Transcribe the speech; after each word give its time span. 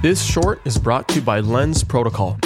This 0.00 0.22
short 0.22 0.60
is 0.64 0.78
brought 0.78 1.08
to 1.08 1.16
you 1.16 1.22
by 1.22 1.40
Lens 1.40 1.82
Protocol. 1.82 2.38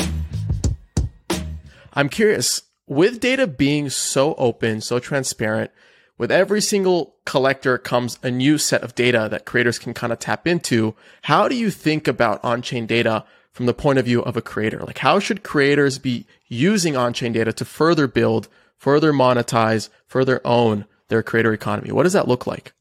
I'm 1.92 2.08
curious, 2.08 2.62
with 2.86 3.20
data 3.20 3.46
being 3.46 3.90
so 3.90 4.34
open, 4.36 4.80
so 4.80 4.98
transparent, 4.98 5.70
with 6.16 6.32
every 6.32 6.62
single 6.62 7.16
collector 7.26 7.76
comes 7.76 8.18
a 8.22 8.30
new 8.30 8.56
set 8.56 8.82
of 8.82 8.94
data 8.94 9.28
that 9.30 9.44
creators 9.44 9.78
can 9.78 9.92
kind 9.92 10.14
of 10.14 10.18
tap 10.18 10.46
into. 10.46 10.94
How 11.24 11.46
do 11.46 11.54
you 11.54 11.70
think 11.70 12.08
about 12.08 12.42
on-chain 12.42 12.86
data 12.86 13.26
from 13.50 13.66
the 13.66 13.74
point 13.74 13.98
of 13.98 14.06
view 14.06 14.22
of 14.22 14.34
a 14.34 14.42
creator? 14.42 14.78
Like 14.78 14.98
how 14.98 15.18
should 15.18 15.42
creators 15.42 15.98
be 15.98 16.26
using 16.48 16.96
on-chain 16.96 17.34
data 17.34 17.52
to 17.52 17.66
further 17.66 18.06
build, 18.06 18.48
further 18.78 19.12
monetize, 19.12 19.90
further 20.06 20.40
own 20.42 20.86
their 21.08 21.22
creator 21.22 21.52
economy? 21.52 21.92
What 21.92 22.04
does 22.04 22.14
that 22.14 22.28
look 22.28 22.46
like? 22.46 22.72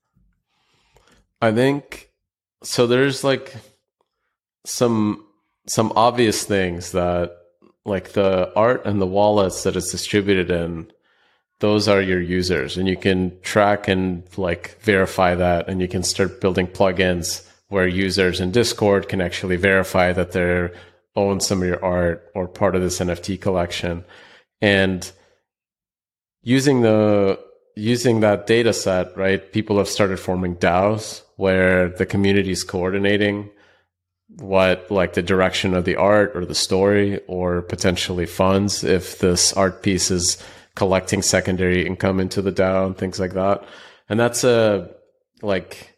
I 1.42 1.52
think 1.52 2.10
so 2.64 2.88
there's 2.88 3.26
like 3.26 3.54
some 4.66 5.26
some 5.68 5.92
obvious 5.96 6.44
things 6.44 6.92
that 6.92 7.38
like 7.86 8.14
the 8.14 8.52
art 8.56 8.86
and 8.86 9.02
the 9.02 9.08
wallets 9.08 9.64
that 9.64 9.76
it's 9.76 9.92
distributed 9.92 10.52
in 10.52 10.92
those 11.62 11.88
are 11.88 12.02
your 12.02 12.20
users. 12.20 12.76
And 12.76 12.88
you 12.88 12.98
can 12.98 13.40
track 13.42 13.88
and 13.88 14.24
like 14.36 14.82
verify 14.82 15.36
that. 15.36 15.70
And 15.70 15.80
you 15.80 15.88
can 15.88 16.04
start 16.04 16.42
building 16.42 16.68
plugins 16.68 17.48
where 17.70 17.88
users 17.88 18.42
in 18.42 18.52
discord 18.52 19.08
can 19.08 19.22
actually 19.22 19.56
verify 19.56 20.12
that 20.12 20.34
they 20.34 20.70
own 21.16 21.40
some 21.40 21.62
of 21.62 21.68
your 21.68 21.84
art 21.86 22.30
or 22.36 22.48
part 22.48 22.76
of 22.76 22.82
this 22.82 23.00
nft 23.00 23.40
collection. 23.40 24.04
And 24.60 25.10
using 26.42 26.82
the 26.82 27.40
using 27.76 28.20
that 28.20 28.48
data 28.48 28.74
set 28.74 29.16
right 29.16 29.54
people 29.54 29.78
have 29.78 29.88
started 29.88 30.20
forming 30.20 30.56
daos 30.56 31.22
where 31.38 31.88
the 31.88 32.06
community 32.06 32.52
is 32.52 32.64
coordinating 32.64 33.50
what 34.38 34.90
like 34.90 35.14
the 35.14 35.22
direction 35.22 35.74
of 35.74 35.86
the 35.86 35.96
art 35.96 36.32
or 36.36 36.46
the 36.46 36.56
story 36.56 37.20
or 37.28 37.62
potentially 37.62 38.26
funds 38.26 38.84
if 38.84 39.20
this 39.20 39.54
art 39.54 39.84
piece 39.84 40.10
is 40.10 40.42
collecting 40.76 41.22
secondary 41.22 41.86
income 41.86 42.20
into 42.20 42.42
the 42.42 42.52
DAO 42.52 42.86
and 42.86 42.98
things 42.98 43.20
like 43.20 43.34
that. 43.34 43.64
And 44.10 44.20
that's 44.20 44.44
a 44.44 44.90
like 45.42 45.96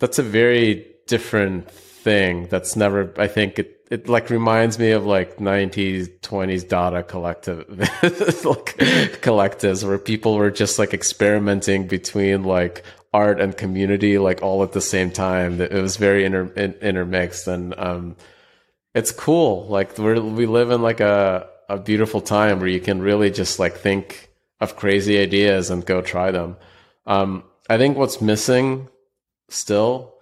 that's 0.00 0.18
a 0.18 0.22
very 0.22 0.86
different 1.06 1.70
thing 1.70 2.46
that's 2.48 2.76
never 2.76 3.12
I 3.18 3.28
think 3.28 3.58
it 3.58 3.76
it 3.90 4.08
like 4.08 4.30
reminds 4.30 4.78
me 4.78 4.92
of 4.92 5.04
like 5.04 5.36
90s 5.36 6.08
20s 6.20 6.66
Dada 6.66 7.02
collective 7.02 7.68
like 7.78 8.76
collectives 9.20 9.86
where 9.86 9.98
people 9.98 10.36
were 10.36 10.50
just 10.50 10.78
like 10.78 10.94
experimenting 10.94 11.86
between 11.86 12.44
like 12.44 12.84
art 13.12 13.40
and 13.40 13.56
community 13.56 14.18
like 14.18 14.42
all 14.42 14.62
at 14.62 14.72
the 14.72 14.80
same 14.80 15.10
time. 15.10 15.60
It 15.60 15.72
was 15.72 15.96
very 15.96 16.24
inter, 16.24 16.52
in, 16.54 16.72
intermixed 16.74 17.46
and 17.46 17.74
um, 17.78 18.16
it's 18.94 19.12
cool. 19.12 19.66
Like 19.68 19.96
we 19.98 20.18
we 20.18 20.46
live 20.46 20.70
in 20.70 20.82
like 20.82 21.00
a 21.00 21.48
a 21.68 21.78
beautiful 21.78 22.20
time 22.20 22.58
where 22.58 22.68
you 22.68 22.80
can 22.80 23.00
really 23.00 23.30
just 23.30 23.58
like 23.58 23.76
think 23.76 24.30
of 24.60 24.76
crazy 24.76 25.18
ideas 25.18 25.70
and 25.70 25.84
go 25.84 26.02
try 26.02 26.30
them. 26.30 26.56
Um, 27.06 27.44
I 27.68 27.78
think 27.78 27.96
what's 27.96 28.20
missing 28.20 28.88
still, 29.48 30.14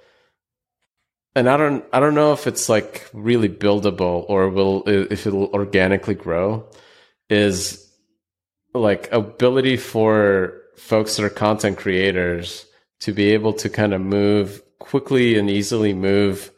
and 1.35 1.49
I 1.49 1.57
don't 1.57 1.85
I 1.93 2.01
don't 2.01 2.15
know 2.15 2.33
if 2.33 2.47
it's 2.47 2.69
like 2.69 3.09
really 3.13 3.49
buildable 3.49 4.25
or 4.29 4.49
will 4.49 4.85
if 4.87 5.27
it'll 5.27 5.47
organically 5.49 6.15
grow, 6.15 6.69
is 7.29 7.87
like 8.75 9.11
ability 9.13 9.77
for 9.77 10.55
folks 10.77 11.17
that 11.17 11.25
are 11.25 11.31
content 11.31 11.77
creators 11.77 12.67
to 13.01 13.13
be 13.13 13.33
able 13.33 13.53
to 13.55 13.69
kind 13.69 13.93
of 13.93 14.01
move 14.01 14.63
quickly 14.79 15.39
and 15.39 15.51
easily 15.51 15.93
move 15.93 16.51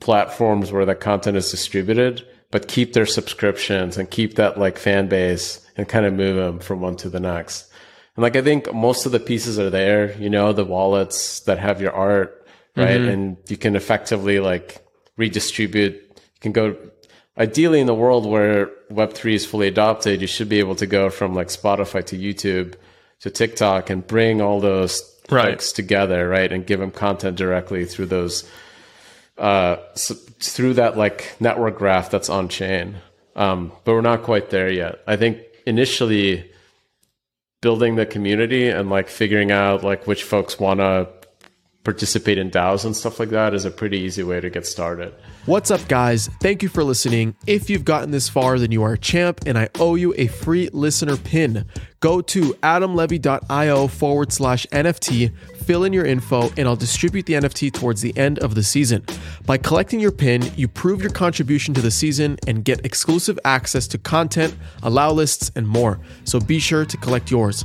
platforms 0.00 0.72
where 0.72 0.84
the 0.84 0.94
content 0.94 1.36
is 1.36 1.50
distributed, 1.50 2.26
but 2.50 2.68
keep 2.68 2.92
their 2.92 3.06
subscriptions 3.06 3.96
and 3.96 4.10
keep 4.10 4.34
that 4.34 4.58
like 4.58 4.78
fan 4.78 5.08
base 5.08 5.66
and 5.76 5.88
kind 5.88 6.06
of 6.06 6.14
move 6.14 6.36
them 6.36 6.58
from 6.58 6.80
one 6.80 6.96
to 6.96 7.08
the 7.08 7.20
next. 7.20 7.70
And 8.14 8.22
like, 8.22 8.36
I 8.36 8.42
think 8.42 8.72
most 8.72 9.06
of 9.06 9.12
the 9.12 9.20
pieces 9.20 9.58
are 9.58 9.70
there, 9.70 10.16
you 10.18 10.30
know, 10.30 10.52
the 10.52 10.64
wallets 10.64 11.40
that 11.40 11.58
have 11.58 11.80
your 11.80 11.92
art, 11.92 12.46
right? 12.76 13.00
Mm-hmm. 13.00 13.08
And 13.08 13.36
you 13.48 13.56
can 13.56 13.76
effectively 13.76 14.40
like 14.40 14.86
redistribute. 15.16 15.94
You 15.94 16.40
can 16.40 16.52
go, 16.52 16.76
ideally 17.38 17.80
in 17.80 17.86
the 17.86 17.94
world 17.94 18.26
where 18.26 18.70
Web3 18.90 19.34
is 19.34 19.46
fully 19.46 19.68
adopted, 19.68 20.20
you 20.20 20.26
should 20.26 20.48
be 20.48 20.58
able 20.58 20.76
to 20.76 20.86
go 20.86 21.10
from 21.10 21.34
like 21.34 21.48
Spotify 21.48 22.04
to 22.06 22.18
YouTube 22.18 22.74
to 23.20 23.30
TikTok 23.30 23.90
and 23.90 24.06
bring 24.06 24.40
all 24.40 24.60
those 24.60 25.15
right. 25.30 25.58
together, 25.58 26.28
right, 26.28 26.52
and 26.52 26.66
give 26.66 26.80
them 26.80 26.90
content 26.90 27.36
directly 27.36 27.84
through 27.84 28.06
those 28.06 28.48
uh, 29.38 29.76
so 29.94 30.14
through 30.14 30.74
that 30.74 30.96
like 30.96 31.36
network 31.40 31.78
graph 31.78 32.10
that's 32.10 32.28
on 32.28 32.48
chain. 32.48 32.96
Um, 33.34 33.72
but 33.84 33.92
we're 33.92 34.00
not 34.00 34.22
quite 34.22 34.50
there 34.50 34.70
yet. 34.70 35.00
I 35.06 35.16
think 35.16 35.40
initially 35.66 36.50
building 37.60 37.96
the 37.96 38.06
community 38.06 38.68
and 38.68 38.88
like 38.88 39.08
figuring 39.08 39.50
out 39.50 39.82
like 39.82 40.06
which 40.06 40.24
folks 40.24 40.58
want 40.58 40.80
to 40.80 41.08
participate 41.86 42.36
in 42.36 42.50
DAOs 42.50 42.84
and 42.84 42.96
stuff 42.96 43.20
like 43.20 43.28
that 43.28 43.54
is 43.54 43.64
a 43.64 43.70
pretty 43.70 43.96
easy 43.96 44.24
way 44.24 44.40
to 44.40 44.50
get 44.50 44.66
started. 44.66 45.14
What's 45.46 45.70
up, 45.70 45.86
guys? 45.86 46.28
Thank 46.42 46.64
you 46.64 46.68
for 46.68 46.82
listening. 46.82 47.36
If 47.46 47.70
you've 47.70 47.84
gotten 47.84 48.10
this 48.10 48.28
far, 48.28 48.58
then 48.58 48.72
you 48.72 48.82
are 48.82 48.94
a 48.94 48.98
champ, 48.98 49.42
and 49.46 49.56
I 49.56 49.68
owe 49.78 49.94
you 49.94 50.12
a 50.18 50.26
free 50.26 50.68
listener 50.72 51.16
pin. 51.16 51.64
Go 52.00 52.20
to 52.22 52.54
adamlevy.io 52.54 53.86
forward 53.86 54.32
slash 54.32 54.66
NFT, 54.72 55.32
fill 55.58 55.84
in 55.84 55.92
your 55.92 56.04
info, 56.04 56.50
and 56.56 56.66
I'll 56.66 56.74
distribute 56.74 57.26
the 57.26 57.34
NFT 57.34 57.72
towards 57.72 58.00
the 58.00 58.16
end 58.18 58.40
of 58.40 58.56
the 58.56 58.64
season. 58.64 59.04
By 59.46 59.56
collecting 59.56 60.00
your 60.00 60.10
pin, 60.10 60.42
you 60.56 60.66
prove 60.66 61.00
your 61.00 61.12
contribution 61.12 61.72
to 61.74 61.80
the 61.80 61.92
season 61.92 62.36
and 62.48 62.64
get 62.64 62.84
exclusive 62.84 63.38
access 63.44 63.86
to 63.88 63.98
content, 63.98 64.56
allow 64.82 65.12
lists, 65.12 65.52
and 65.54 65.68
more. 65.68 66.00
So 66.24 66.40
be 66.40 66.58
sure 66.58 66.84
to 66.84 66.96
collect 66.96 67.30
yours. 67.30 67.64